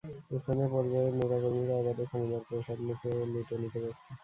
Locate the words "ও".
3.15-3.23